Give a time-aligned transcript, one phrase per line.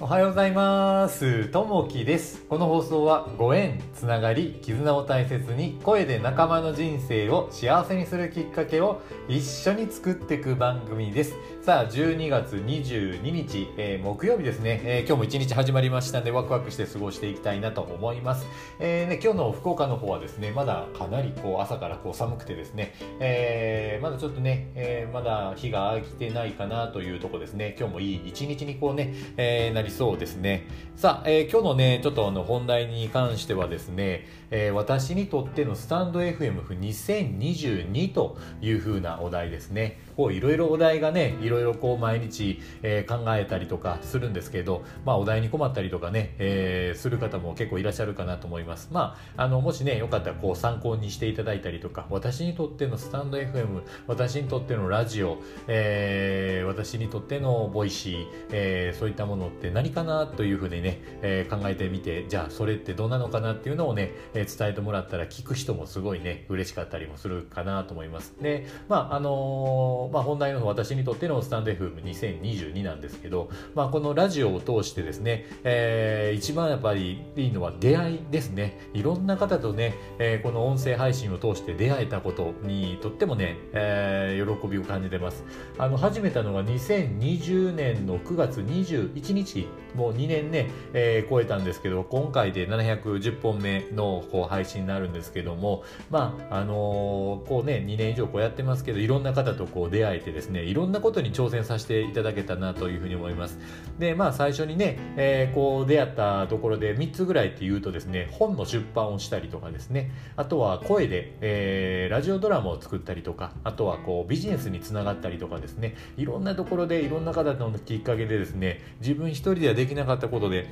[0.00, 1.48] おはようございます。
[1.48, 2.44] ともきです。
[2.48, 11.34] この放送はご縁、つながり、絆を大切に声で仲間の人生を幸せにするきっかけを一緒に作っていく番組です。
[11.62, 18.46] さあ、12月22日、えー木曜日ですね、えー今日も一日始まりましたのでワクワクして過ごしていきたいなと思います。
[18.78, 27.74] えーね、今日の福岡の方はですね、まだかなりこう朝からこう寒くてですね、えーまだちょっとね、えーまだ日が空いてないかなというとこですね。
[27.76, 30.66] 今日もいい一日にこうね、えーりそうですね。
[30.96, 40.00] さあ、えー今日のね、ちょっとあの本題に関してはですね、えー私にとってのスタンド FM2022 という風なお題ですね。
[40.16, 48.88] こういろいろお題がね、いろいろこう毎日、えー考えたりとかするんですけど、まあお題に困ったりとかね、えーする方も結構いらっしゃるかなと思います。
[48.92, 68.34] まあ、あの、もしね、よかったらこう参考にしていただいたりとか、私にとってのスタンド FM、私にとってのラジオ、えー私にとってのボイシー、えーそういったものって何かなというふうにね、えー考えてみて、じゃあそれってどうなのかなっていうのをね、えー伝えてもらったら聞く人もすごいね、嬉しかったりもするかなと思います。
[68.42, 78.80] で、まあ、あのーまあ本題の、私にとってのスタンド FM2022 なんですけど、まあこのラジオを通してですね、えー一番やっぱりいいのは出会いですね。
[78.94, 85.44] いろんな方とね、えーこの音声配信を通して出会えたことにとってもね、えー喜びを感じてます。
[85.78, 103.58] あの始めたのが2020年の9月21日もう2年ね、えー超えたんですけど今回で710本目のこう配信になるんですけどもまああのーこうね2年以上こうやってますけどいろんな方とこう出会えてですねいろんなことに挑戦させていただけたなというふうに思います。
[103.98, 120.66] でまあ最初にね、えーこう出会ったところで3つぐらいっていうとですね本の出版をしたりとかですねあとは声で、えーラジオドラマを作ったりとかあとはこうビジネスにつながったりとかですねいろんなところでいろんな方のきっかけでですね自分一人ではできなかったことで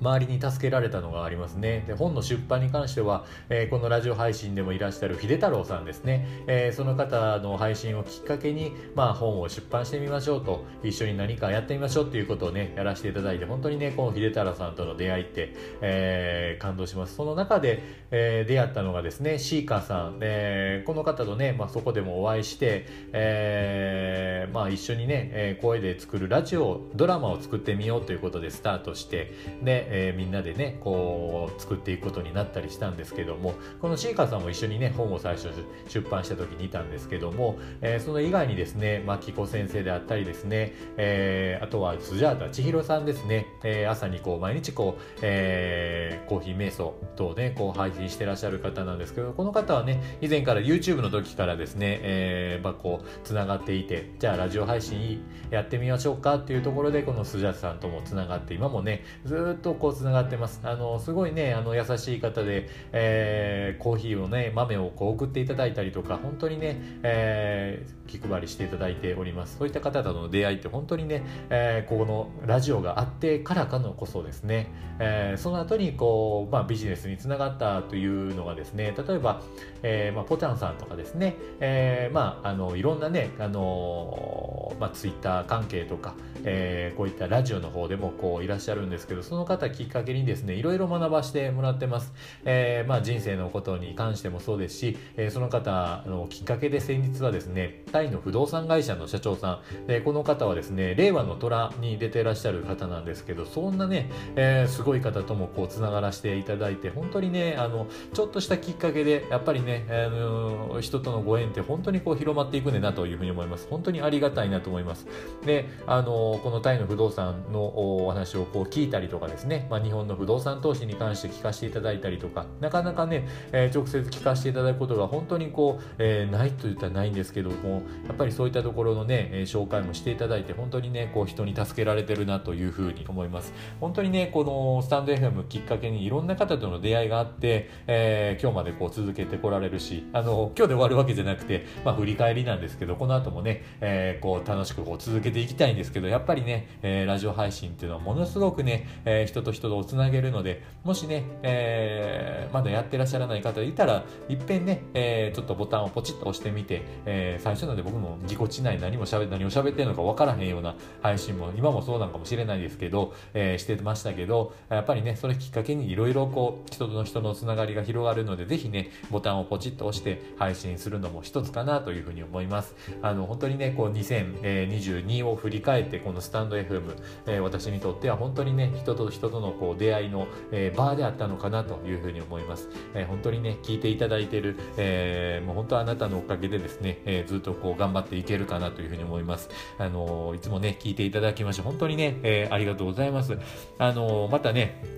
[0.00, 1.84] 周りに助けられたのがありますね。
[1.86, 17.14] で本の出版に関しては、えーこのラジオ配信でもいらっしゃる秀太郎さんですね、えーその方の配信をきっかけに、まあ、本を出版してみましょうと一緒に何かやってみましょうっていうことをねやらせていただいて本当にねこの秀太郎さんとの出会いって、えー感動します。
[17.14, 29.32] その中で、え出会ったのがですねシーカーさん、えこの方とね、まあ、そこでもお会いして、えまあ、一緒にね、声で作るラジオドラマを作ってみようということでスタートして
[29.62, 35.48] で、えーみんなでねこう作っていくことになったりしたんですけどもこのシーカーさんも一緒にね本を最初
[35.88, 60.60] 出版した時にいたんですけども、えーその以外にですね牧子先生であったりですね、えーあとはスジャータ千尋さんですね、えー朝にこう毎日こう、えーコーヒー瞑想等ねこう配信してらっしゃる方なんですけどこの方はね以前から YouTube の時からですね、えーまあ、こうつながっていてじゃあラジオ配信やってみましょうかっていうところでこのスジャータさんともつながって今もねずっとこうつながってます。
[60.64, 69.58] あのすごいねあの優しい方で、えーコーヒーをね豆をこう送っていただいたりとか本当にね、えー気配りしていただいております。
[69.58, 79.42] そういった方との出会いって本当にね、えーこのラジオがあってからかのこそですね、えーその後にこう、まあ、ビジネスにつながったというのがですね例えば、
[79.82, 84.47] えーまあ、ポチャンさんとかですね、えーまあ、あのいろんなね、あの
[84.78, 92.12] まあ、ツイッター関係とか、えーこういったラジオの方でもこういらっしゃるんですけどその方きっかけにですねいろいろ学ばせてもらってます、
[92.44, 99.86] えーまあ、人生のことに関してもそうですし、えーその方のきっかけで先日はですねタイの不動産会社の社長さん。
[99.86, 113.66] でこの方はですね令和の虎に出てらっしゃる方なんですけどそんなね、えーすごい方ともこうつながらせていただいて本当にねあのちょっとしたきっかけでやっぱりね、あの人とのご縁って本当にこう広まっていくねなというふうに思います。
[113.68, 115.06] 本当にありがたいなと思います。
[115.44, 122.46] であのこのタイの不動産のお話をこう聞いたりとかですね、まあ、日本の不動産投資に関して聞かせていただいたりとか。
[122.60, 133.52] なかなかね、えー直接聞かせていただくことが本当にこう、えーないと言ったらないんですけどもやっぱりそういったところのね、えー紹介もしていただいて本当にねこう人に助けられてるなというふうに思います。
[133.80, 172.74] 本当にねこのスタンド FM きっかけにいろんな方との出会いがあって、えー今日までこう続けてこられるしあの今日で終わるわけじゃなくて、まあ、振り返りなんですけどこの後もね、えーこう楽しくこう続けていきたいんですけどやっぱりね、えーラジオ配信っていうのはものすごくね、えー人と人とをつなげるのでもしね、えーまだやってらっしゃらない方いたらいっぺんね、えーちょっとボタンをポチッと押してみて、えー最初なんで僕もぎこちない何もしゃべ何を喋ってるのか分からへんような配信も今もそうなんかもしれないですけど、えーしてましたけどやっぱりねそれきっかけにいろいろこう人との人のつながりが広がるのでぜひねボタンをポチッと押して配信するのも一つかなというふうに思います。
[173.02, 176.82] あの本当にねこう2000 2022を振り返ってこのスタンド FM、
[177.26, 189.50] え、私にとっては本当にね人と人とのこう出会いの、えー、バーであったのかなというふうに思います、え、本当にね聞いていただいている、え、もう本当あなたのおかげでですね、え、ずっとこう頑張っていけるかなというふうに思います。
[189.78, 193.38] あのいつもね聞いていただきまして本当にね、え、ありがとうございます。
[193.78, 194.97] あのまたね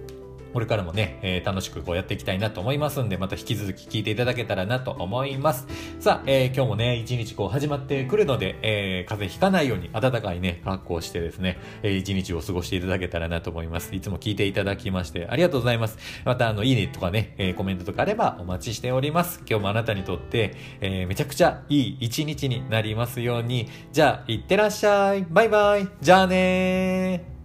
[0.53, 5.67] これからもね、えー、楽しくこうやっていきたいなと思いますんで、また引き続き聞いていただけたらなと思います。
[5.99, 13.95] さあ、えー、今日もね、一日こう始まってくるので、えー、風邪ひかないように暖かいね、格好をしてですね、えー、一日を過ごしていただけたらなと思います。
[13.95, 15.99] いつも聞いていただきましてありがとうございます。
[16.25, 19.43] また、あの、いいねとかね、えー、コメントとかあればお待ちしております。
[19.49, 23.69] 今日もあなたにとって、えー、めちゃくちゃいい一日になりますように。
[23.93, 25.27] じゃあ、いってらっしゃい。
[25.29, 25.89] バイバイ。
[26.01, 27.40] じゃあねー。